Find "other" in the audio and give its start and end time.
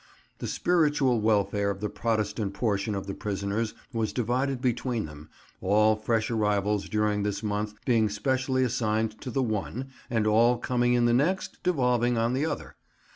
12.47-12.77